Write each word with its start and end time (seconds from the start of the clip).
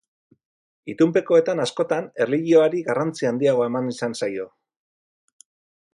Itunpekoetan 0.93 1.61
askotan 1.67 2.09
erlijioari 2.25 2.81
garrantzi 2.89 3.31
handiagoa 3.33 3.71
eman 3.73 3.93
izan 3.95 4.19
zaio. 4.23 4.49